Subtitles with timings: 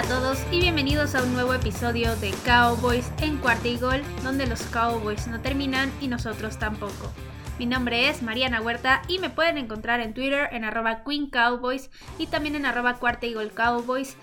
[0.00, 4.46] A todos y bienvenidos a un nuevo episodio de Cowboys en cuarta y gol, donde
[4.46, 7.12] los Cowboys no terminan y nosotros tampoco.
[7.58, 11.90] Mi nombre es Mariana Huerta y me pueden encontrar en Twitter en arroba Queen Cowboys
[12.16, 14.16] y también en arroba cuarta y gol Cowboys.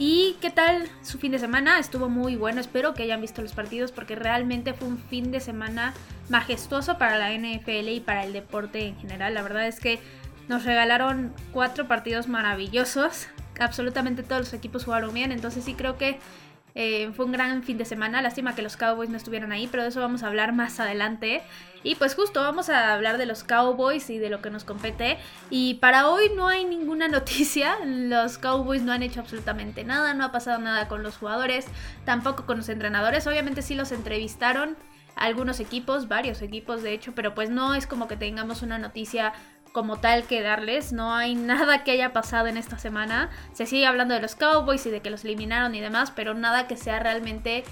[0.00, 1.78] ¿Y qué tal su fin de semana?
[1.78, 5.38] Estuvo muy bueno, espero que hayan visto los partidos porque realmente fue un fin de
[5.38, 5.94] semana
[6.28, 9.34] majestuoso para la NFL y para el deporte en general.
[9.34, 10.00] La verdad es que
[10.48, 13.28] nos regalaron cuatro partidos maravillosos.
[13.60, 16.18] Absolutamente todos los equipos jugaron bien, entonces sí creo que
[16.74, 18.22] eh, fue un gran fin de semana.
[18.22, 21.42] Lástima que los Cowboys no estuvieran ahí, pero de eso vamos a hablar más adelante.
[21.82, 25.18] Y pues justo vamos a hablar de los Cowboys y de lo que nos compete.
[25.48, 27.78] Y para hoy no hay ninguna noticia.
[27.84, 30.14] Los Cowboys no han hecho absolutamente nada.
[30.14, 31.66] No ha pasado nada con los jugadores,
[32.04, 33.26] tampoco con los entrenadores.
[33.26, 34.76] Obviamente sí los entrevistaron
[35.16, 39.34] algunos equipos, varios equipos de hecho, pero pues no es como que tengamos una noticia
[39.72, 40.92] como tal que darles.
[40.92, 43.30] No hay nada que haya pasado en esta semana.
[43.52, 46.66] Se sigue hablando de los Cowboys y de que los eliminaron y demás, pero nada
[46.66, 47.64] que sea realmente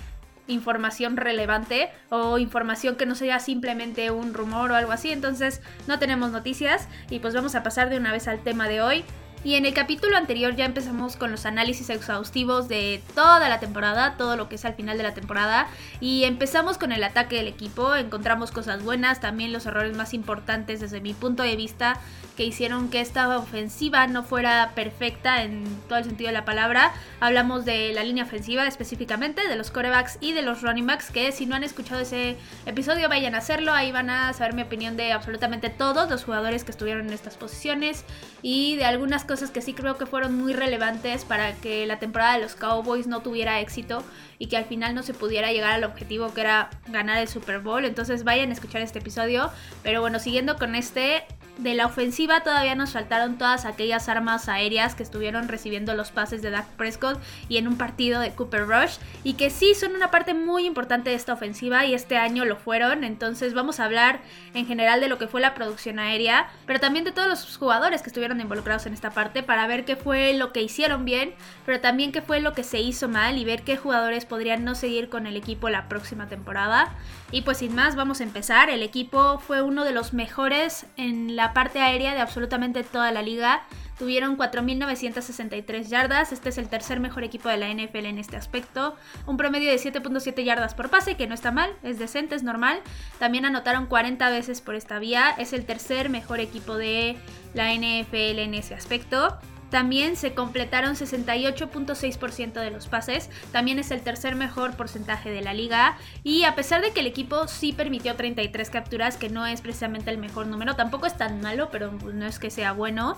[0.46, 5.12] información relevante o información que no sea simplemente un rumor o algo así.
[5.12, 8.80] Entonces no tenemos noticias y pues vamos a pasar de una vez al tema de
[8.82, 9.04] hoy.
[9.44, 14.16] Y en el capítulo anterior ya empezamos con los análisis exhaustivos de toda la temporada,
[14.16, 15.68] todo lo que es al final de la temporada.
[16.00, 20.80] Y empezamos con el ataque del equipo, encontramos cosas buenas, también los errores más importantes
[20.80, 22.00] desde mi punto de vista
[22.36, 26.92] que hicieron que esta ofensiva no fuera perfecta en todo el sentido de la palabra.
[27.18, 31.32] Hablamos de la línea ofensiva específicamente, de los corebacks y de los running backs, que
[31.32, 34.96] si no han escuchado ese episodio vayan a hacerlo, ahí van a saber mi opinión
[34.96, 38.04] de absolutamente todos los jugadores que estuvieron en estas posiciones
[38.40, 42.34] y de algunas cosas que sí creo que fueron muy relevantes para que la temporada
[42.34, 44.02] de los Cowboys no tuviera éxito
[44.40, 47.60] y que al final no se pudiera llegar al objetivo que era ganar el Super
[47.60, 47.84] Bowl.
[47.84, 49.50] Entonces vayan a escuchar este episodio.
[49.84, 51.24] Pero bueno, siguiendo con este,
[51.58, 56.40] de la ofensiva todavía nos faltaron todas aquellas armas aéreas que estuvieron recibiendo los pases
[56.40, 60.10] de Dak Prescott y en un partido de Cooper Rush y que sí son una
[60.10, 63.02] parte muy importante de esta ofensiva y este año lo fueron.
[63.02, 64.20] Entonces vamos a hablar
[64.54, 68.02] en general de lo que fue la producción aérea, pero también de todos los jugadores
[68.02, 71.34] que estuvieron involucrados en esta parte para ver qué fue lo que hicieron bien,
[71.66, 74.74] pero también qué fue lo que se hizo mal y ver qué jugadores podrían no
[74.74, 76.94] seguir con el equipo la próxima temporada.
[77.30, 78.70] Y pues sin más, vamos a empezar.
[78.70, 83.22] El equipo fue uno de los mejores en la parte aérea de absolutamente toda la
[83.22, 83.62] liga.
[83.98, 88.94] Tuvieron 4.963 yardas, este es el tercer mejor equipo de la NFL en este aspecto.
[89.26, 92.80] Un promedio de 7.7 yardas por pase, que no está mal, es decente, es normal.
[93.18, 97.16] También anotaron 40 veces por esta vía, es el tercer mejor equipo de
[97.54, 99.36] la NFL en ese aspecto.
[99.70, 105.54] También se completaron 68.6% de los pases, también es el tercer mejor porcentaje de la
[105.54, 109.60] liga y a pesar de que el equipo sí permitió 33 capturas, que no es
[109.60, 113.16] precisamente el mejor número, tampoco es tan malo, pero no es que sea bueno,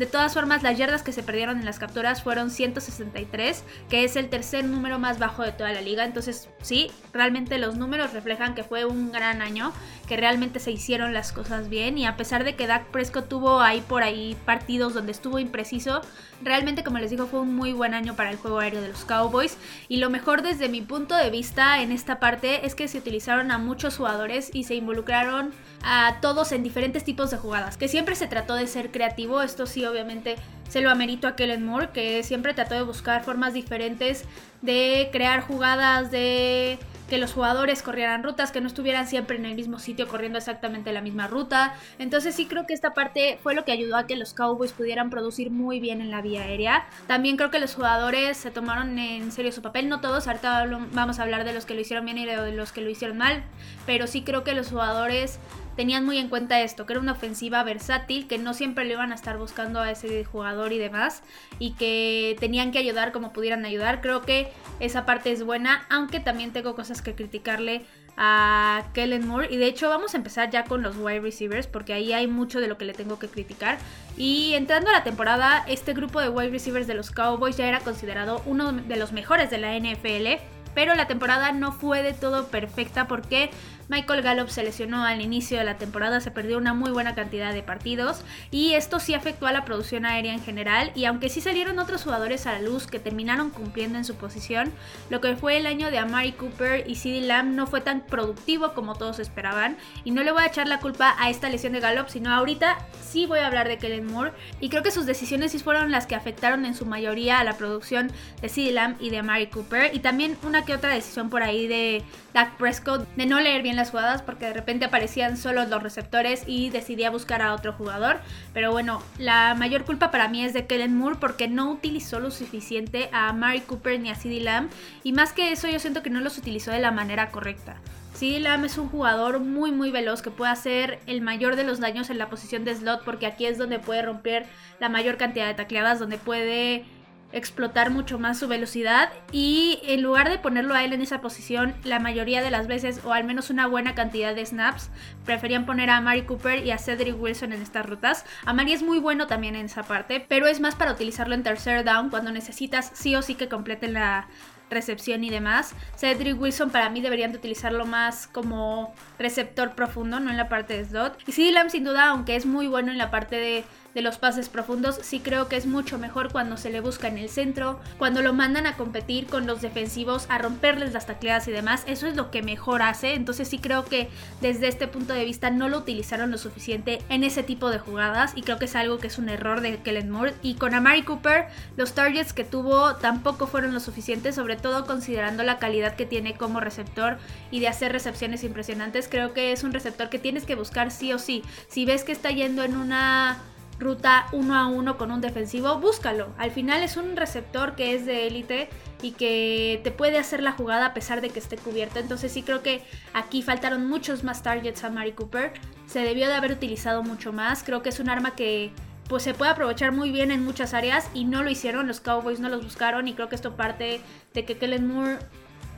[0.00, 4.16] de todas formas, las yardas que se perdieron en las capturas fueron 163, que es
[4.16, 6.06] el tercer número más bajo de toda la liga.
[6.06, 9.74] Entonces, sí, realmente los números reflejan que fue un gran año,
[10.10, 11.96] que realmente se hicieron las cosas bien.
[11.96, 16.00] Y a pesar de que Dak Prescott tuvo ahí por ahí partidos donde estuvo impreciso,
[16.42, 19.04] realmente, como les digo, fue un muy buen año para el juego aéreo de los
[19.04, 19.56] Cowboys.
[19.86, 23.52] Y lo mejor desde mi punto de vista en esta parte es que se utilizaron
[23.52, 25.52] a muchos jugadores y se involucraron
[25.84, 27.76] a todos en diferentes tipos de jugadas.
[27.76, 30.34] Que siempre se trató de ser creativo, esto sí obviamente
[30.68, 34.24] se lo amerito a Kellen Moore, que siempre trató de buscar formas diferentes
[34.60, 39.54] de crear jugadas, de que los jugadores corrieran rutas, que no estuvieran siempre en el
[39.54, 41.74] mismo sitio corriendo exactamente la misma ruta.
[41.98, 45.10] Entonces sí creo que esta parte fue lo que ayudó a que los Cowboys pudieran
[45.10, 46.86] producir muy bien en la vía aérea.
[47.08, 51.18] También creo que los jugadores se tomaron en serio su papel, no todos, ahorita vamos
[51.18, 53.42] a hablar de los que lo hicieron bien y de los que lo hicieron mal,
[53.84, 55.40] pero sí creo que los jugadores
[55.80, 59.12] tenían muy en cuenta esto, que era una ofensiva versátil, que no siempre le iban
[59.12, 61.22] a estar buscando a ese jugador y demás,
[61.58, 64.02] y que tenían que ayudar como pudieran ayudar.
[64.02, 67.86] Creo que esa parte es buena, aunque también tengo cosas que criticarle
[68.18, 69.48] a Kellen Moore.
[69.50, 72.60] Y de hecho vamos a empezar ya con los wide receivers, porque ahí hay mucho
[72.60, 73.78] de lo que le tengo que criticar.
[74.18, 77.80] Y entrando a la temporada, este grupo de wide receivers de los Cowboys ya era
[77.80, 80.44] considerado uno de los mejores de la NFL.
[80.74, 83.50] Pero la temporada no fue de todo perfecta porque
[83.90, 87.52] Michael Gallup se lesionó al inicio de la temporada, se perdió una muy buena cantidad
[87.52, 88.22] de partidos
[88.52, 92.04] y esto sí afectó a la producción aérea en general y aunque sí salieron otros
[92.04, 94.72] jugadores a la luz que terminaron cumpliendo en su posición,
[95.08, 98.74] lo que fue el año de Amari Cooper y CeeDee Lamb no fue tan productivo
[98.74, 101.80] como todos esperaban y no le voy a echar la culpa a esta lesión de
[101.80, 105.50] Gallup, sino ahorita sí voy a hablar de Kellen Moore y creo que sus decisiones
[105.50, 109.10] sí fueron las que afectaron en su mayoría a la producción de CeeDee Lamb y
[109.10, 113.26] de Amari Cooper y también una que otra decisión por ahí de Dak Prescott de
[113.26, 117.54] no leer bien jugadas porque de repente aparecían solo los receptores y decidía buscar a
[117.54, 118.20] otro jugador.
[118.52, 122.30] Pero bueno, la mayor culpa para mí es de Kellen Moore porque no utilizó lo
[122.30, 124.70] suficiente a Mari Cooper ni a CeeDee Lamb.
[125.02, 127.76] Y más que eso, yo siento que no los utilizó de la manera correcta.
[128.14, 131.80] CeeDee Lamb es un jugador muy muy veloz que puede hacer el mayor de los
[131.80, 134.44] daños en la posición de slot porque aquí es donde puede romper
[134.78, 136.84] la mayor cantidad de tacleadas, donde puede
[137.32, 141.74] explotar mucho más su velocidad y en lugar de ponerlo a él en esa posición
[141.84, 144.90] la mayoría de las veces o al menos una buena cantidad de snaps
[145.24, 148.24] preferían poner a Mari Cooper y a Cedric Wilson en estas rutas.
[148.44, 151.42] A Mari es muy bueno también en esa parte, pero es más para utilizarlo en
[151.42, 154.28] tercer down cuando necesitas sí o sí que completen la
[154.70, 155.74] recepción y demás.
[155.96, 160.76] Cedric Wilson para mí deberían de utilizarlo más como receptor profundo, no en la parte
[160.76, 161.18] de slot.
[161.26, 164.18] Y CD Lamb sin duda, aunque es muy bueno en la parte de de los
[164.18, 167.80] pases profundos, sí creo que es mucho mejor cuando se le busca en el centro,
[167.98, 172.06] cuando lo mandan a competir con los defensivos, a romperles las tacleadas y demás, eso
[172.06, 174.08] es lo que mejor hace, entonces sí creo que
[174.40, 178.32] desde este punto de vista no lo utilizaron lo suficiente en ese tipo de jugadas
[178.34, 180.34] y creo que es algo que es un error de Kellen Moore.
[180.42, 181.46] Y con Amari Cooper
[181.76, 186.34] los targets que tuvo tampoco fueron lo suficiente, sobre todo considerando la calidad que tiene
[186.34, 187.18] como receptor
[187.50, 191.12] y de hacer recepciones impresionantes, creo que es un receptor que tienes que buscar sí
[191.12, 193.38] o sí, si ves que está yendo en una
[193.80, 196.28] ruta uno a uno con un defensivo, búscalo.
[196.38, 198.68] Al final es un receptor que es de élite
[199.02, 201.98] y que te puede hacer la jugada a pesar de que esté cubierta.
[201.98, 202.84] Entonces sí creo que
[203.14, 205.52] aquí faltaron muchos más targets a Mari Cooper.
[205.86, 207.64] Se debió de haber utilizado mucho más.
[207.64, 208.72] Creo que es un arma que
[209.08, 212.38] pues se puede aprovechar muy bien en muchas áreas y no lo hicieron, los Cowboys
[212.38, 214.00] no los buscaron y creo que esto parte
[214.32, 215.18] de que Kellen Moore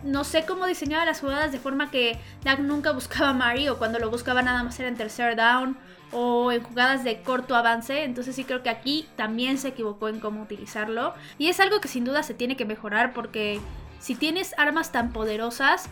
[0.05, 3.79] no sé cómo diseñaba las jugadas de forma que Dak nunca buscaba a Mari o
[3.79, 5.79] cuando lo buscaba nada más era en tercer down
[6.13, 8.05] o en jugadas de corto avance.
[8.05, 11.15] Entonces sí creo que aquí también se equivocó en cómo utilizarlo.
[11.39, 13.61] Y es algo que sin duda se tiene que mejorar porque
[13.99, 15.89] si tienes armas tan poderosas,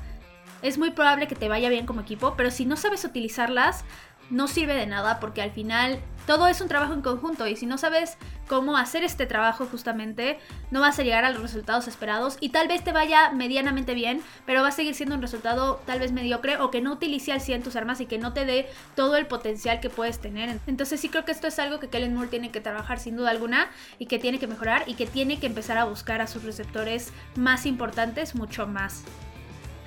[0.63, 3.85] es muy probable que te vaya bien como equipo, pero si no sabes utilizarlas,
[4.31, 7.67] no sirve de nada porque al final todo es un trabajo en conjunto y si
[7.67, 8.17] no sabes
[8.47, 10.39] cómo hacer este trabajo justamente,
[10.71, 14.23] no vas a llegar a los resultados esperados y tal vez te vaya medianamente bien,
[14.47, 17.41] pero va a seguir siendo un resultado tal vez mediocre o que no utilice al
[17.41, 20.59] 100 tus armas y que no te dé todo el potencial que puedes tener.
[20.67, 23.31] Entonces sí creo que esto es algo que Kellen Moore tiene que trabajar sin duda
[23.31, 26.45] alguna y que tiene que mejorar y que tiene que empezar a buscar a sus
[26.45, 29.05] receptores más importantes mucho más.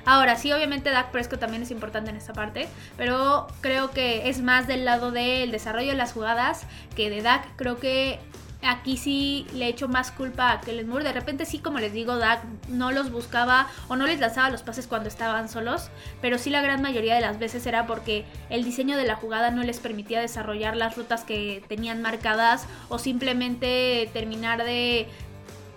[0.06, 2.68] Ahora, sí, obviamente Dak Prescott también es importante en esta parte,
[2.98, 6.66] pero creo que es más del lado del desarrollo de las jugadas
[6.96, 7.56] que de Dak.
[7.56, 8.20] Creo que
[8.62, 11.04] aquí sí le echo más culpa a Kellen Moore.
[11.04, 14.64] De repente sí, como les digo, Dak no los buscaba o no les lanzaba los
[14.64, 15.90] pases cuando estaban solos,
[16.22, 19.52] pero sí la gran mayoría de las veces era porque el diseño de la jugada
[19.52, 25.08] no les permitía desarrollar las rutas que tenían marcadas o simplemente terminar de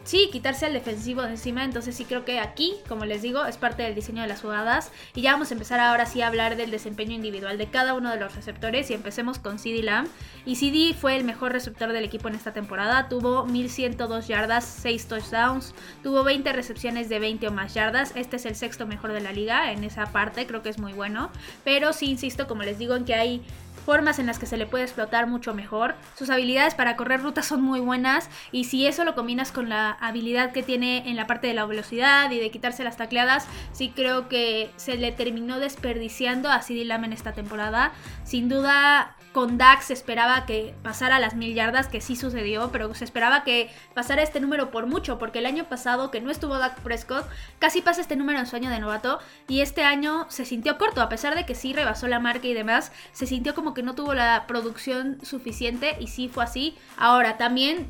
[0.06, 1.64] sí, quitarse al defensivo de encima.
[1.64, 4.90] Entonces sí creo que aquí, como les digo, es parte del diseño de las jugadas.
[5.14, 8.10] Y ya vamos a empezar ahora sí a hablar del desempeño individual de cada uno
[8.10, 8.90] de los receptores.
[8.90, 10.08] Y empecemos con CD Lamb.
[10.46, 13.08] Y CD fue el mejor receptor del equipo en esta temporada.
[13.08, 15.74] Tuvo 1102 yardas, 6 touchdowns.
[16.02, 18.12] Tuvo 20 recepciones de 20 o más yardas.
[18.14, 20.46] Este es el sexto mejor de la liga en esa parte.
[20.46, 21.30] Creo que es muy bueno.
[21.64, 23.42] Pero sí insisto, como les digo, en que hay
[23.86, 25.94] formas en las que se le puede explotar mucho mejor.
[26.18, 29.92] Sus habilidades para correr rutas son muy buenas y si eso lo combinas con la
[29.92, 33.92] habilidad que tiene en la parte de la velocidad y de quitarse las tacleadas, sí
[33.94, 37.92] creo que se le terminó desperdiciando a CD en esta temporada.
[38.24, 42.94] Sin duda con Dax se esperaba que pasara las mil yardas, que sí sucedió, pero
[42.94, 46.56] se esperaba que pasara este número por mucho, porque el año pasado que no estuvo
[46.56, 47.28] Dak Prescott,
[47.58, 51.10] casi pasa este número en sueño de novato, y este año se sintió corto, a
[51.10, 54.14] pesar de que sí rebasó la marca y demás, se sintió como que no tuvo
[54.14, 56.74] la producción suficiente y sí fue así.
[56.96, 57.88] Ahora, también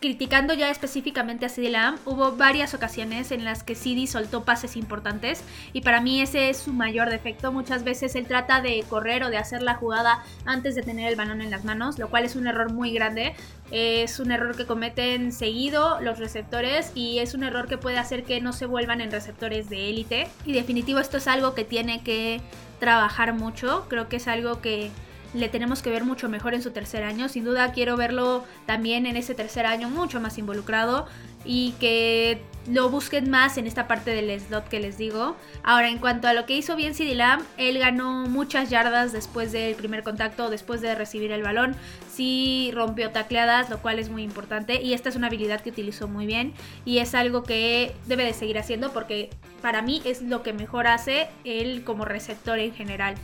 [0.00, 4.76] criticando ya específicamente a CD Lamb, hubo varias ocasiones en las que CD soltó pases
[4.76, 7.50] importantes y para mí ese es su mayor defecto.
[7.52, 11.16] Muchas veces él trata de correr o de hacer la jugada antes de tener el
[11.16, 13.34] balón en las manos, lo cual es un error muy grande.
[13.70, 18.24] Es un error que cometen seguido los receptores y es un error que puede hacer
[18.24, 20.28] que no se vuelvan en receptores de élite.
[20.44, 22.40] Y definitivo esto es algo que tiene que
[22.78, 23.86] trabajar mucho.
[23.88, 24.90] Creo que es algo que
[25.34, 27.28] le tenemos que ver mucho mejor en su tercer año.
[27.28, 31.06] Sin duda quiero verlo también en ese tercer año mucho más involucrado
[31.44, 35.36] y que lo busquen más en esta parte del slot que les digo.
[35.62, 37.18] Ahora, en cuanto a lo que hizo bien CD
[37.56, 41.74] él ganó muchas yardas después del primer contacto, después de recibir el balón.
[42.12, 46.08] Sí rompió tacleadas, lo cual es muy importante y esta es una habilidad que utilizó
[46.08, 46.52] muy bien
[46.84, 49.30] y es algo que debe de seguir haciendo porque
[49.62, 53.14] para mí es lo que mejor hace él como receptor en general.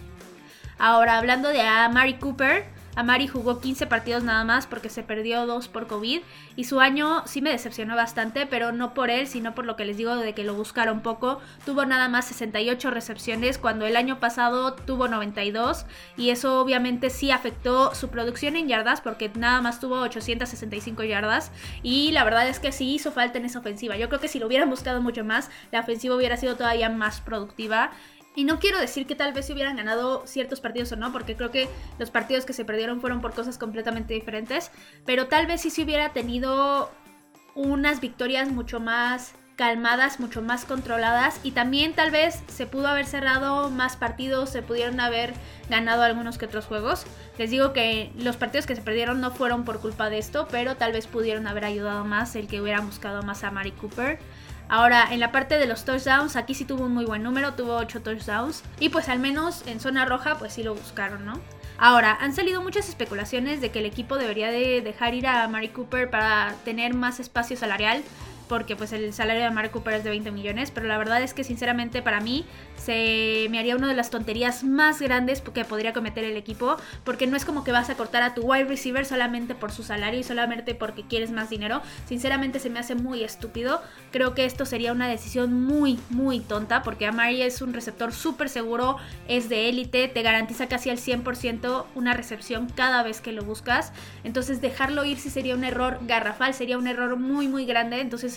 [0.79, 5.69] Ahora, hablando de Mari Cooper, Amari jugó 15 partidos nada más porque se perdió dos
[5.69, 6.21] por COVID
[6.57, 9.85] y su año sí me decepcionó bastante, pero no por él, sino por lo que
[9.85, 11.41] les digo de que lo buscaron poco.
[11.67, 17.33] Tuvo nada más 68 recepciones cuando el año pasado tuvo 92 y eso obviamente sí
[17.33, 21.51] afectó su producción en yardas porque nada más tuvo 865 yardas
[21.83, 23.97] y la verdad es que sí hizo falta en esa ofensiva.
[23.97, 27.21] Yo creo que si lo hubieran buscado mucho más, la ofensiva hubiera sido todavía más
[27.21, 27.91] productiva.
[28.35, 31.37] Y no quiero decir que tal vez se hubieran ganado ciertos partidos o no, porque
[31.37, 34.71] creo que los partidos que se perdieron fueron por cosas completamente diferentes,
[35.07, 36.91] pero tal vez sí se hubiera tenido
[37.55, 43.07] unas victorias mucho más calmadas, mucho más controladas y también tal vez se pudo haber
[43.07, 45.33] cerrado más partidos, se pudieron haber
[45.69, 47.07] ganado algunos que otros juegos.
[47.39, 50.77] Les digo que los partidos que se perdieron no fueron por culpa de esto, pero
[50.77, 54.19] tal vez pudieron haber ayudado más el que hubiera buscado más a Mari Cooper.
[54.69, 57.77] Ahora, en la parte de los touchdowns, aquí sí tuvo un muy buen número, tuvo
[57.77, 58.63] 8 touchdowns.
[58.81, 61.41] Y pues al menos en zona roja, pues sí lo buscaron, ¿no?
[61.77, 65.69] Ahora, han salido muchas especulaciones de que el equipo debería de dejar ir a Mari
[65.69, 68.03] Cooper para tener más espacio salarial
[68.49, 71.35] porque pues el salario de Mark Cooper es de 20 millones, pero la verdad es
[71.35, 72.45] que sinceramente para mí
[72.77, 77.27] se me haría una de las tonterías más grandes que podría cometer el equipo, porque
[77.27, 80.21] no es como que vas a cortar a tu wide receiver solamente por su salario
[80.21, 81.83] y solamente porque quieres más dinero.
[82.07, 83.83] Sinceramente se me hace muy estúpido.
[84.13, 88.49] Creo que esto sería una decisión muy, muy tonta, porque Amari es un receptor súper
[88.49, 88.97] seguro,
[89.29, 93.93] es de élite, te garantiza casi al 100% una recepción cada vez que lo buscas.
[94.25, 98.01] Entonces dejarlo ir sí sería un error garrafal, sería un error muy, muy grande.
[98.01, 98.34] Entonces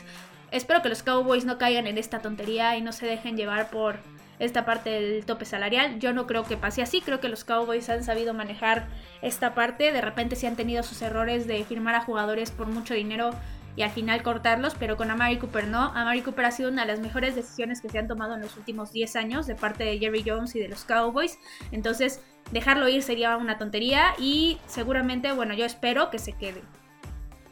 [0.51, 3.99] espero que los Cowboys no caigan en esta tontería y no se dejen llevar por
[4.39, 5.99] esta parte del tope salarial.
[5.99, 8.87] Yo no creo que pase así, creo que los Cowboys han sabido manejar
[9.21, 9.91] esta parte.
[9.91, 13.31] De repente sí han tenido sus errores de firmar a jugadores por mucho dinero
[13.75, 15.91] y al final cortarlos, pero con Amari Cooper no.
[15.95, 18.57] Amari Cooper ha sido una de las mejores decisiones que se han tomado en los
[18.57, 21.37] últimos 10 años de parte de Jerry Jones y de los Cowboys.
[21.71, 26.63] Entonces, dejarlo ir sería una tontería y seguramente, bueno, yo espero que se quede.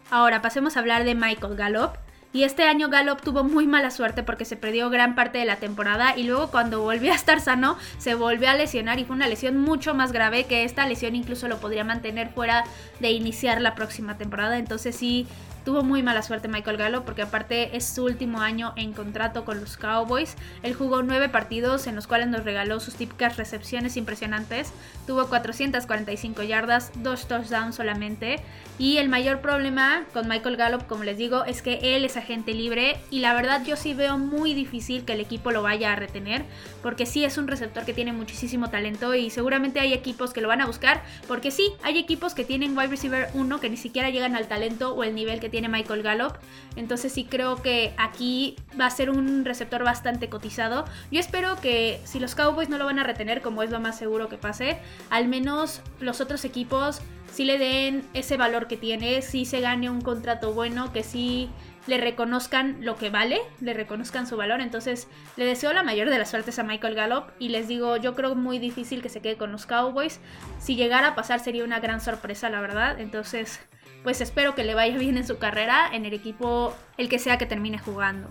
[0.10, 1.92] Ahora pasemos a hablar de Michael Gallup.
[2.36, 5.56] Y este año Gallup tuvo muy mala suerte porque se perdió gran parte de la
[5.56, 9.30] temporada y luego cuando volvió a estar sano se volvió a lesionar y fue una
[9.30, 12.66] lesión mucho más grave que esta lesión incluso lo podría mantener fuera
[13.00, 14.58] de iniciar la próxima temporada.
[14.58, 15.28] Entonces sí
[15.66, 19.60] Tuvo muy mala suerte Michael Gallo porque aparte es su último año en contrato con
[19.60, 20.36] los Cowboys.
[20.62, 24.72] Él jugó nueve partidos en los cuales nos regaló sus típicas recepciones impresionantes.
[25.08, 28.44] Tuvo 445 yardas, dos touchdowns solamente.
[28.78, 32.54] Y el mayor problema con Michael Gallup, como les digo, es que él es agente
[32.54, 35.96] libre y la verdad yo sí veo muy difícil que el equipo lo vaya a
[35.96, 36.44] retener
[36.84, 40.48] porque sí es un receptor que tiene muchísimo talento y seguramente hay equipos que lo
[40.48, 44.12] van a buscar porque sí, hay equipos que tienen wide receiver 1 que ni siquiera
[44.12, 46.34] llegan al talento o el nivel que tiene Michael Gallup.
[46.76, 50.84] Entonces sí creo que aquí va a ser un receptor bastante cotizado.
[51.12, 53.98] Yo espero que si los Cowboys no lo van a retener, como es lo más
[53.98, 57.00] seguro que pase, al menos los otros equipos
[57.32, 61.50] sí le den ese valor que tiene, sí se gane un contrato bueno, que sí
[61.88, 64.60] le reconozcan lo que vale, le reconozcan su valor.
[64.60, 65.08] Entonces,
[65.38, 68.36] le deseo la mayor de las suertes a Michael Gallup y les digo, yo creo
[68.36, 70.20] muy difícil que se quede con los Cowboys.
[70.60, 73.00] Si llegara a pasar sería una gran sorpresa, la verdad.
[73.00, 73.62] Entonces,
[74.06, 77.38] pues espero que le vaya bien en su carrera, en el equipo, el que sea
[77.38, 78.30] que termine jugando.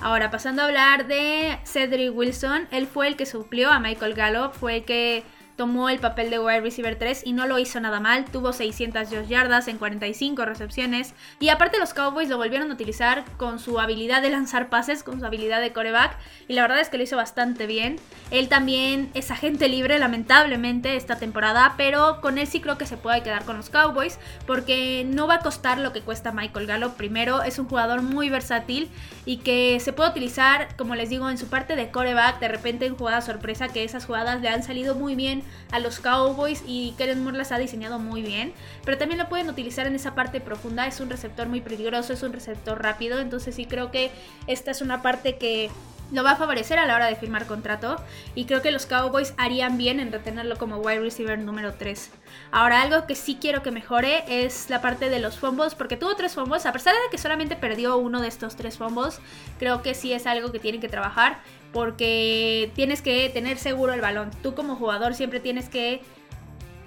[0.00, 4.52] Ahora, pasando a hablar de Cedric Wilson, él fue el que suplió a Michael Gallup,
[4.52, 5.24] fue el que
[5.56, 9.28] tomó el papel de wide receiver 3 y no lo hizo nada mal, tuvo 602
[9.28, 14.22] yardas en 45 recepciones y aparte los Cowboys lo volvieron a utilizar con su habilidad
[14.22, 17.16] de lanzar pases, con su habilidad de coreback y la verdad es que lo hizo
[17.16, 17.96] bastante bien.
[18.30, 22.96] Él también es agente libre lamentablemente esta temporada, pero con él sí creo que se
[22.96, 26.96] puede quedar con los Cowboys porque no va a costar lo que cuesta Michael Gallup.
[26.96, 28.90] Primero es un jugador muy versátil
[29.24, 32.86] y que se puede utilizar, como les digo, en su parte de coreback, de repente
[32.86, 36.94] en jugadas sorpresa que esas jugadas le han salido muy bien a los Cowboys y
[36.98, 38.52] Kellen Moore las ha diseñado muy bien,
[38.84, 42.22] pero también lo pueden utilizar en esa parte profunda, es un receptor muy peligroso, es
[42.22, 44.10] un receptor rápido, entonces sí creo que
[44.46, 45.70] esta es una parte que
[46.12, 47.96] lo va a favorecer a la hora de firmar contrato
[48.34, 52.10] y creo que los Cowboys harían bien en retenerlo como wide receiver número 3.
[52.52, 56.14] Ahora algo que sí quiero que mejore es la parte de los fumbles porque tuvo
[56.14, 59.20] tres fumbles, a pesar de que solamente perdió uno de estos tres fumbles,
[59.58, 61.38] creo que sí es algo que tienen que trabajar
[61.72, 64.30] porque tienes que tener seguro el balón.
[64.42, 66.02] Tú como jugador siempre tienes que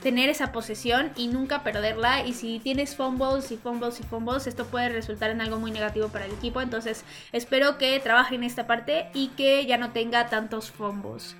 [0.02, 2.26] tener esa posesión y nunca perderla.
[2.26, 6.10] Y si tienes fumbles y fumbles y fumbles, esto puede resultar en algo muy negativo
[6.10, 6.62] para el equipo.
[6.62, 11.36] Entonces espero que trabaje en esta parte y que ya no tenga tantos fumbles.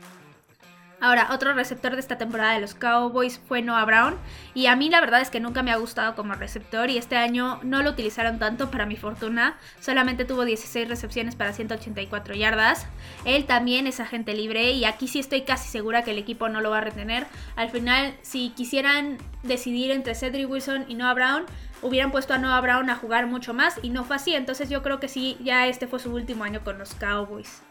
[1.02, 4.16] Ahora, otro receptor de esta temporada de los Cowboys fue Noah Brown.
[4.54, 6.90] Y a mí la verdad es que nunca me ha gustado como receptor.
[6.90, 9.58] Y este año no lo utilizaron tanto para mi fortuna.
[9.80, 12.86] Solamente tuvo 16 recepciones para 184 yardas.
[13.24, 14.72] Él también es agente libre.
[14.72, 17.28] Y aquí sí estoy casi segura que el equipo no lo va a retener.
[17.56, 21.46] Al final, si quisieran decidir entre Cedric Wilson y Noah Brown,
[21.82, 23.80] hubieran puesto a Noah Brown a jugar mucho más.
[23.82, 24.34] Y no fue así.
[24.36, 27.62] Entonces yo creo que sí, ya este fue su último año con los Cowboys.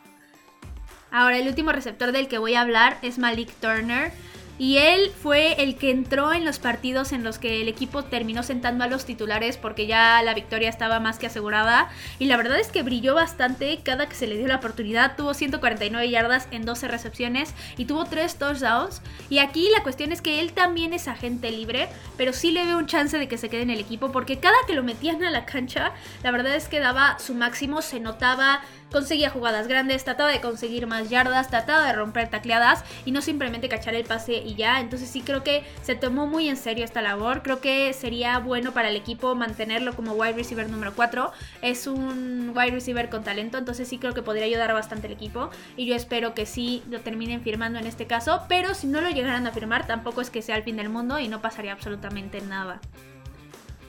[1.10, 4.12] Ahora, el último receptor del que voy a hablar es Malik Turner.
[4.58, 8.42] Y él fue el que entró en los partidos en los que el equipo terminó
[8.42, 11.90] sentando a los titulares porque ya la victoria estaba más que asegurada.
[12.18, 15.14] Y la verdad es que brilló bastante cada que se le dio la oportunidad.
[15.16, 19.00] Tuvo 149 yardas en 12 recepciones y tuvo 3 touchdowns.
[19.30, 22.78] Y aquí la cuestión es que él también es agente libre, pero sí le veo
[22.78, 25.30] un chance de que se quede en el equipo porque cada que lo metían a
[25.30, 25.92] la cancha,
[26.24, 30.86] la verdad es que daba su máximo, se notaba conseguía jugadas grandes, trataba de conseguir
[30.86, 34.80] más yardas, trataba de romper tacleadas y no simplemente cachar el pase y ya.
[34.80, 37.42] Entonces sí creo que se tomó muy en serio esta labor.
[37.42, 41.32] Creo que sería bueno para el equipo mantenerlo como wide receiver número 4.
[41.62, 45.50] Es un wide receiver con talento, entonces sí creo que podría ayudar bastante al equipo
[45.76, 49.10] y yo espero que sí lo terminen firmando en este caso, pero si no lo
[49.10, 52.40] llegaran a firmar tampoco es que sea el fin del mundo y no pasaría absolutamente
[52.40, 52.80] nada.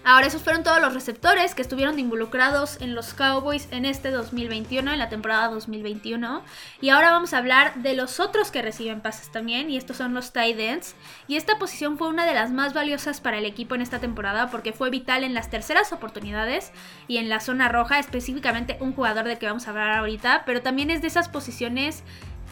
[0.06, 4.94] Ahora, esos fueron todos los receptores que estuvieron involucrados en los Cowboys en este 2021,
[4.94, 6.42] en la temporada 2021.
[6.80, 10.14] Y ahora vamos a hablar de los otros que reciben pases también, y estos son
[10.14, 10.96] los tight ends.
[11.28, 14.50] Y esta posición fue una de las más valiosas para el equipo en esta temporada
[14.50, 16.72] porque fue vital en las terceras oportunidades
[17.08, 20.62] y en la zona roja, específicamente un jugador del que vamos a hablar ahorita, pero
[20.62, 22.04] también es de esas posiciones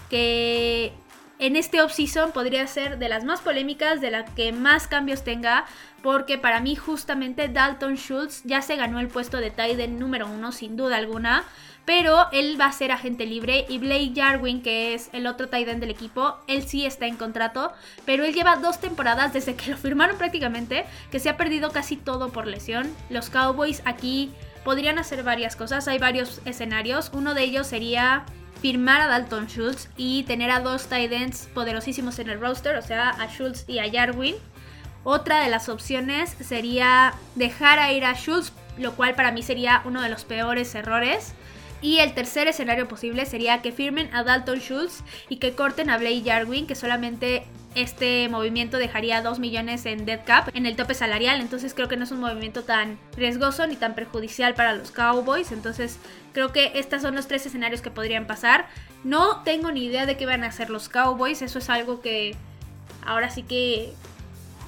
[0.09, 0.93] que
[1.39, 5.65] en este off-season podría ser de las más polémicas, de la que más cambios tenga,
[6.07, 10.53] porque para mí justamente Dalton Schultz ya se ganó el puesto de tight número uno
[10.53, 11.43] sin duda alguna,
[11.83, 15.67] pero él va a ser agente libre y Blake Jarwin, que es el otro tight
[15.67, 17.73] end del equipo, él sí está en contrato,
[18.05, 21.97] pero él lleva dos temporadas desde que lo firmaron prácticamente, que se ha perdido casi
[21.97, 22.89] todo por lesión.
[23.09, 24.31] Los Cowboys aquí
[24.63, 28.23] podrían hacer varias cosas, hay varios escenarios, uno de ellos sería
[28.61, 32.81] firmar a Dalton Schultz y tener a dos tight ends poderosísimos en el roster, o
[32.81, 34.35] sea, a Schultz y a Jarwin.
[35.03, 39.81] Otra de las opciones sería dejar a ir a Schultz, lo cual para mí sería
[39.85, 41.33] uno de los peores errores.
[41.81, 45.97] Y el tercer escenario posible sería que firmen a Dalton Schultz y que corten a
[45.97, 50.95] Blake Jarwin, que solamente este movimiento dejaría 2 millones en dead cap, en el tope
[50.95, 51.39] salarial.
[51.39, 55.51] Entonces creo que no es un movimiento tan riesgoso ni tan perjudicial para los Cowboys.
[55.51, 55.99] Entonces
[56.33, 58.67] creo que estos son los tres escenarios que podrían pasar.
[59.03, 61.43] No tengo ni idea de qué van a hacer los Cowboys.
[61.43, 62.35] Eso es algo que
[63.05, 63.93] ahora sí que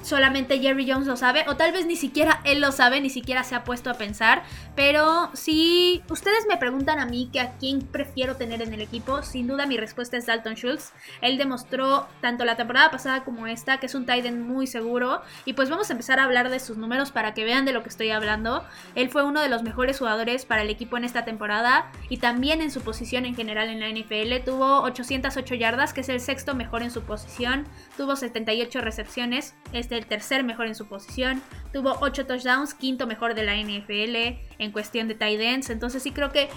[0.02, 3.44] solamente Jerry Jones lo sabe, o tal vez ni siquiera él lo sabe, ni siquiera
[3.44, 4.42] se ha puesto a pensar,
[4.74, 9.22] pero si ustedes me preguntan a mí que a quién prefiero tener en el equipo,
[9.22, 10.92] sin duda mi respuesta es Dalton Schultz.
[11.20, 15.22] Él demostró tanto la temporada pasada como esta que es un tight end muy seguro
[15.44, 17.82] y pues vamos a empezar a hablar de sus números para que vean de lo
[17.82, 18.64] que estoy hablando.
[18.94, 22.60] Él fue uno de los mejores jugadores para el equipo en esta temporada y también
[22.60, 24.44] en su posición en general en la NFL.
[24.44, 30.06] Tuvo 808 yardas, que es el sexto mejor en su posición, tuvo 78 recepciones, el
[30.06, 31.42] tercer mejor en su posición.
[31.72, 35.70] Tuvo 8 touchdowns, quinto mejor de la NFL en cuestión de tight ends.
[35.70, 36.48] Entonces sí creo que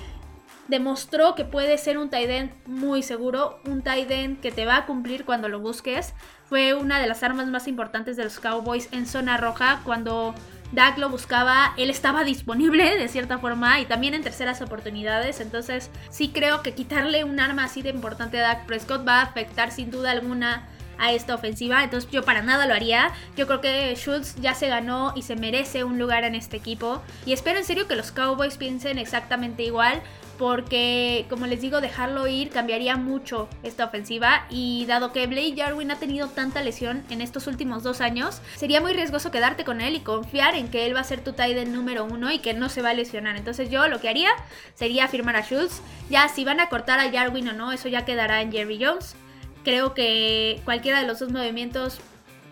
[0.67, 4.77] demostró que puede ser un tight end muy seguro, un tight end que te va
[4.77, 6.13] a cumplir cuando lo busques.
[6.45, 10.35] Fue una de las armas más importantes de los Cowboys en zona roja cuando
[10.73, 15.39] Dak lo buscaba, él estaba disponible de cierta forma y también en terceras oportunidades.
[15.39, 19.23] Entonces sí creo que quitarle un arma así de importante a Dak Prescott va a
[19.23, 21.83] afectar sin duda alguna a esta ofensiva.
[21.83, 23.11] Entonces yo para nada lo haría.
[23.35, 27.01] Yo creo que Schultz ya se ganó y se merece un lugar en este equipo.
[27.25, 30.01] Y espero en serio que los Cowboys piensen exactamente igual.
[30.37, 34.45] Porque, como les digo, dejarlo ir cambiaría mucho esta ofensiva.
[34.49, 38.81] Y dado que Blake Jarwin ha tenido tanta lesión en estos últimos dos años, sería
[38.81, 41.67] muy riesgoso quedarte con él y confiar en que él va a ser tu tight
[41.67, 43.37] número uno y que no se va a lesionar.
[43.37, 44.31] Entonces, yo lo que haría
[44.73, 45.81] sería firmar a Schultz.
[46.09, 49.15] Ya, si van a cortar a Jarwin o no, eso ya quedará en Jerry Jones.
[49.63, 51.99] Creo que cualquiera de los dos movimientos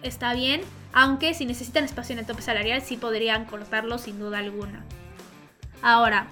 [0.02, 0.62] está bien,
[0.94, 4.84] aunque si necesitan espacio en el tope salarial sí podrían cortarlo sin duda alguna.
[5.82, 6.28] Ahora,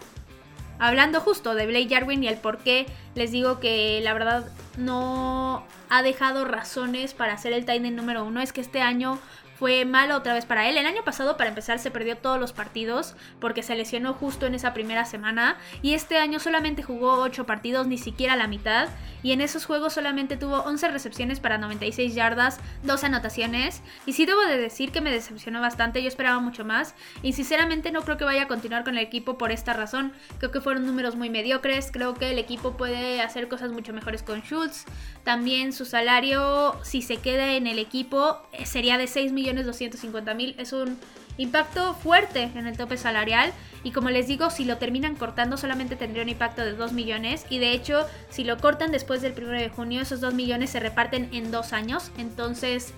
[0.80, 5.66] hablando justo de Blake Jarwin y el por qué les digo que la verdad no
[5.90, 9.20] ha dejado razones para ser el tight número uno, es que este año
[9.60, 10.78] fue malo otra vez para él.
[10.78, 14.56] El año pasado, para empezar, se perdió todos los partidos porque se lesionó justo en
[14.56, 15.58] esa primera semana.
[15.82, 18.88] Y este año solamente jugó 8 partidos, ni siquiera la mitad.
[19.22, 23.82] Y en esos juegos solamente tuvo 11 recepciones para 96 yardas, 2 anotaciones.
[24.06, 26.96] Y sí debo de decir que me decepcionó bastante, yo esperaba mucho más.
[27.22, 30.14] Y sinceramente no creo que vaya a continuar con el equipo por esta razón.
[30.38, 31.92] Creo que fueron números muy mediocres.
[31.92, 34.86] Creo que el equipo puede hacer cosas mucho mejores con Schultz.
[35.24, 40.34] También su salario, si se queda en el equipo, eh, sería de 6 millones 250
[40.34, 40.56] mil.
[40.58, 40.98] Es un
[41.38, 43.52] impacto fuerte en el tope salarial.
[43.84, 47.46] Y como les digo, si lo terminan cortando solamente tendría un impacto de 2 millones.
[47.50, 50.80] Y de hecho, si lo cortan después del 1 de junio, esos 2 millones se
[50.80, 52.12] reparten en dos años.
[52.18, 52.94] Entonces,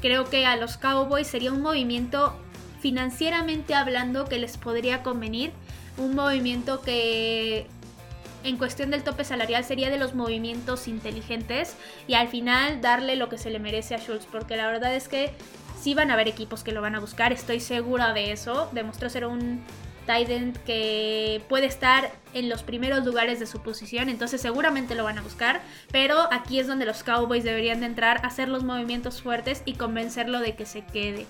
[0.00, 2.34] creo que a los Cowboys sería un movimiento
[2.80, 5.52] financieramente hablando que les podría convenir.
[5.98, 7.66] Un movimiento que
[8.44, 11.76] en cuestión del tope salarial sería de los movimientos inteligentes
[12.06, 15.08] y al final darle lo que se le merece a Schultz, porque la verdad es
[15.08, 15.32] que
[15.80, 18.68] sí van a haber equipos que lo van a buscar, estoy segura de eso.
[18.72, 19.64] Demostró ser un
[20.06, 25.18] tight que puede estar en los primeros lugares de su posición, entonces seguramente lo van
[25.18, 29.62] a buscar, pero aquí es donde los Cowboys deberían de entrar, hacer los movimientos fuertes
[29.64, 31.26] y convencerlo de que se quede.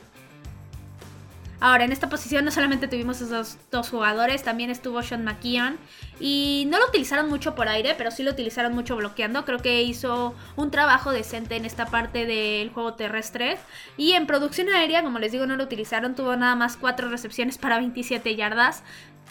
[1.65, 5.79] Ahora, en esta posición no solamente tuvimos esos dos jugadores, también estuvo Sean McKeon.
[6.19, 9.45] Y no lo utilizaron mucho por aire, pero sí lo utilizaron mucho bloqueando.
[9.45, 13.59] Creo que hizo un trabajo decente en esta parte del juego terrestre.
[13.97, 16.17] Y en producción aérea, como les digo, no lo utilizaron.
[16.17, 18.83] Tuvo nada más 4 recepciones para 27 yardas.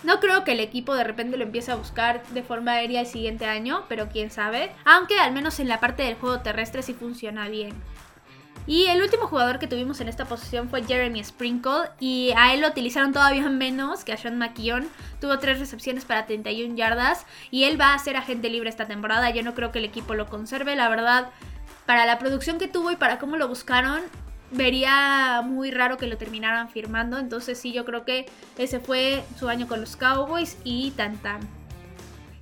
[0.04, 3.08] No creo que el equipo de repente lo empiece a buscar de forma aérea el
[3.08, 4.72] siguiente año, pero quién sabe.
[4.86, 7.74] Aunque al menos en la parte del juego terrestre sí funciona bien.
[8.68, 12.62] Y el último jugador que tuvimos en esta posición fue Jeremy Sprinkle y a él
[12.62, 14.88] lo utilizaron todavía menos que a Sean McKeon.
[15.20, 19.30] Tuvo tres recepciones para 31 yardas y él va a ser agente libre esta temporada.
[19.32, 21.30] Yo no creo que el equipo lo conserve, la verdad.
[21.86, 24.02] Para la producción que tuvo y para cómo lo buscaron,
[24.52, 27.18] vería muy raro que lo terminaran firmando.
[27.18, 31.61] Entonces sí, yo creo que ese fue su año con los Cowboys y tan tan.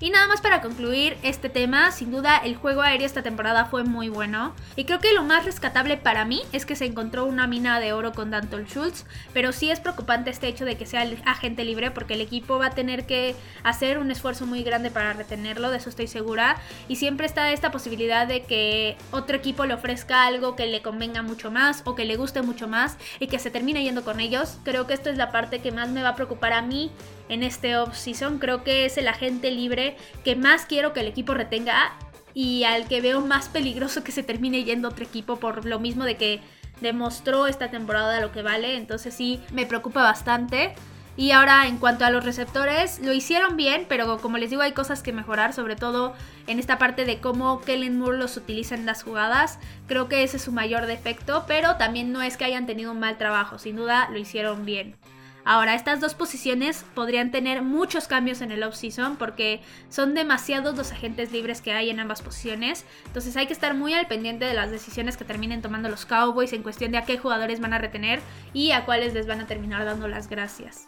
[0.02, 3.84] Y nada más para concluir este tema, sin duda el juego aéreo esta temporada fue
[3.84, 4.56] muy bueno.
[4.78, 7.92] Y creo que lo más rescatable para mí es que se encontró una mina de
[7.92, 9.06] oro con Danton Schultz.
[9.34, 12.68] Pero sí es preocupante este hecho de que sea agente libre porque el equipo va
[12.68, 16.56] a tener que hacer un esfuerzo muy grande para retenerlo, de eso estoy segura.
[16.88, 21.24] Y siempre está esta posibilidad de que otro equipo le ofrezca algo que le convenga
[21.24, 24.60] mucho más o que le guste mucho más y que se termine yendo con ellos.
[24.64, 26.90] Creo que esto es la parte que más me va a preocupar a mí
[27.30, 28.40] en este off-season.
[28.40, 31.94] Creo que es el agente libre que más quiero que el equipo retenga
[32.34, 36.04] y al que veo más peligroso que se termine yendo otro equipo por lo mismo
[36.04, 36.42] de que
[36.82, 38.76] demostró esta temporada lo que vale.
[38.76, 40.74] Entonces sí, me preocupa bastante.
[41.18, 44.72] Y ahora en cuanto a los receptores, lo hicieron bien, pero como les digo hay
[44.72, 46.14] cosas que mejorar, sobre todo
[46.48, 49.60] en esta parte de cómo Kellen Moore los utiliza en las jugadas.
[49.88, 53.02] Creo que ese es su mayor defecto, pero también no es que hayan tenido un
[53.02, 54.96] mal trabajo, sin duda lo hicieron bien.
[55.46, 60.92] Ahora, estas dos posiciones podrían tener muchos cambios en el off-season porque son demasiados los
[60.92, 62.86] agentes libres que hay en ambas posiciones.
[63.06, 66.54] Entonces hay que estar muy al pendiente de las decisiones que terminen tomando los Cowboys
[66.54, 68.20] en cuestión de a qué jugadores van a retener
[68.54, 70.88] y a cuáles les van a terminar dando las gracias.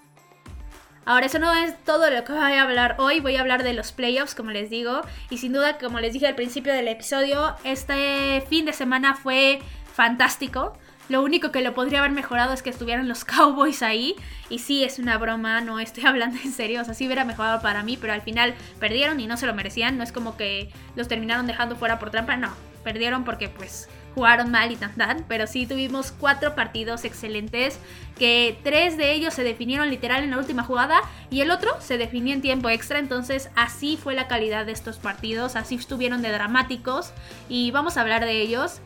[1.03, 3.19] Ahora, eso no es todo lo que voy a hablar hoy.
[3.21, 5.01] Voy a hablar de los playoffs, como les digo.
[5.31, 9.59] Y sin duda, como les dije al principio del episodio, este fin de semana fue
[9.93, 10.77] fantástico.
[11.11, 14.15] Lo único que lo podría haber mejorado es que estuvieran los Cowboys ahí.
[14.49, 16.79] Y sí, es una broma, no estoy hablando en serio.
[16.79, 19.53] O sea, sí hubiera mejorado para mí, pero al final perdieron y no se lo
[19.53, 19.97] merecían.
[19.97, 22.37] No es como que los terminaron dejando fuera por trampa.
[22.37, 22.53] No,
[22.85, 27.77] perdieron porque pues jugaron mal y tan tan, pero sí tuvimos cuatro partidos excelentes,
[28.17, 31.97] que tres de ellos se definieron literal en la última jugada y el otro se
[31.97, 36.31] definió en tiempo extra, entonces así fue la calidad de estos partidos, así estuvieron de
[36.31, 37.13] dramáticos
[37.47, 38.81] y vamos a hablar de ellos.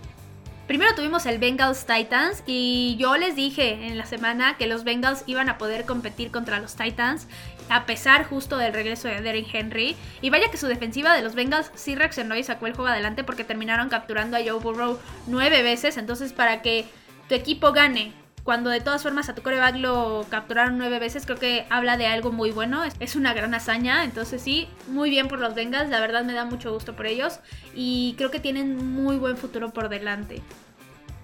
[0.68, 5.24] Primero tuvimos el Bengals Titans y yo les dije en la semana que los Bengals
[5.28, 7.28] iban a poder competir contra los Titans
[7.70, 9.96] a pesar justo del regreso de Derrick Henry.
[10.22, 13.24] Y vaya que su defensiva de los Bengals sí reaccionó y sacó el juego adelante
[13.24, 14.98] porque terminaron capturando a Joe Burrow
[15.28, 15.98] nueve veces.
[15.98, 16.86] Entonces para que
[17.30, 18.12] tu equipo gane
[18.46, 22.06] cuando de todas formas a tu coreback lo capturaron nueve veces, creo que habla de
[22.06, 22.84] algo muy bueno.
[23.00, 24.04] Es una gran hazaña.
[24.04, 25.90] Entonces sí, muy bien por los Bengals.
[25.90, 27.40] La verdad me da mucho gusto por ellos.
[27.74, 30.44] Y creo que tienen muy buen futuro por delante.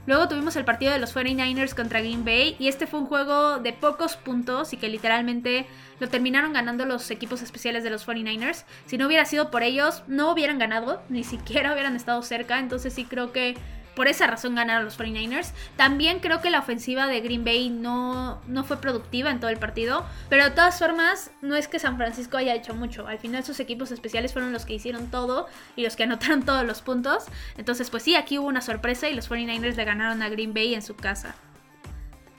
[0.07, 3.59] Luego tuvimos el partido de los 49ers contra Green Bay y este fue un juego
[3.59, 5.67] de pocos puntos y que literalmente
[5.99, 8.63] lo terminaron ganando los equipos especiales de los 49ers.
[8.87, 12.93] Si no hubiera sido por ellos, no hubieran ganado, ni siquiera hubieran estado cerca, entonces
[12.93, 13.55] sí creo que
[13.95, 15.51] por esa razón ganaron los 49ers.
[15.75, 19.57] También creo que la ofensiva de Green Bay no, no fue productiva en todo el
[19.57, 20.05] partido.
[20.29, 23.07] Pero de todas formas, no es que San Francisco haya hecho mucho.
[23.07, 26.65] Al final sus equipos especiales fueron los que hicieron todo y los que anotaron todos
[26.65, 27.25] los puntos.
[27.57, 30.73] Entonces, pues sí, aquí hubo una sorpresa y los 49ers le ganaron a Green Bay
[30.73, 31.35] en su casa.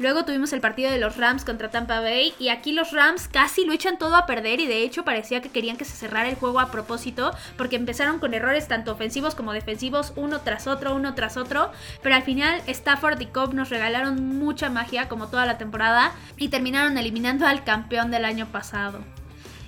[0.02, 3.64] Luego tuvimos el partido de los Rams contra Tampa Bay y aquí los Rams casi
[3.64, 6.34] lo echan todo a perder y de hecho parecía que querían que se cerrara el
[6.34, 11.14] juego a propósito porque empezaron con errores tanto ofensivos como defensivos uno tras otro, uno
[11.14, 11.70] tras otro,
[12.02, 16.48] pero al final Stafford y Cobb nos regalaron mucha magia como toda la temporada y
[16.48, 18.98] terminaron eliminando al campeón del año pasado.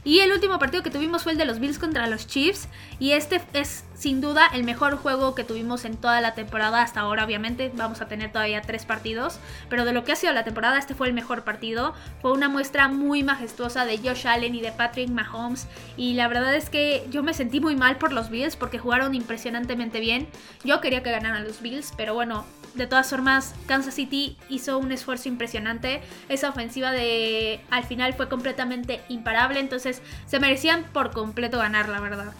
[0.02, 2.68] Y el último partido que tuvimos fue el de los Bills contra los Chiefs.
[2.98, 7.00] Y este es sin duda el mejor juego que tuvimos en toda la temporada hasta
[7.00, 7.24] ahora.
[7.24, 9.38] Obviamente vamos a tener todavía tres partidos.
[9.68, 11.94] Pero de lo que ha sido la temporada, este fue el mejor partido.
[12.20, 15.66] Fue una muestra muy majestuosa de Josh Allen y de Patrick Mahomes.
[15.96, 19.14] Y la verdad es que yo me sentí muy mal por los Bills porque jugaron
[19.14, 20.28] impresionantemente bien.
[20.64, 24.90] Yo quería que ganaran los Bills, pero bueno, de todas formas, Kansas City hizo un
[24.92, 26.02] esfuerzo impresionante.
[26.28, 32.00] Esa ofensiva de al final fue completamente imparable, entonces se merecían por completo ganar, la
[32.00, 32.32] verdad.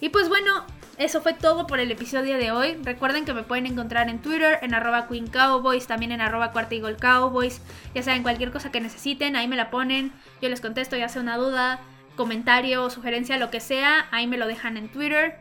[0.00, 0.64] Y pues bueno,
[0.98, 2.76] eso fue todo por el episodio de hoy.
[2.82, 6.76] Recuerden que me pueden encontrar en Twitter, en arroba Queen Cowboys, también en arroba Cuarta
[7.00, 7.60] Cowboys.
[7.94, 10.12] Ya saben, cualquier cosa que necesiten, ahí me la ponen.
[10.40, 11.80] Yo les contesto, ya sea una duda,
[12.16, 15.38] comentario, sugerencia, lo que sea, ahí me lo dejan en Twitter.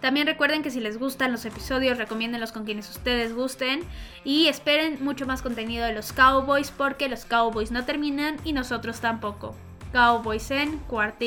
[0.00, 3.80] También recuerden que si les gustan los episodios, recomiéndenlos con quienes ustedes gusten.
[4.24, 9.00] Y esperen mucho más contenido de los Cowboys porque los Cowboys no terminan y nosotros
[9.00, 9.56] tampoco.
[9.92, 11.24] Cowboys en cuarta.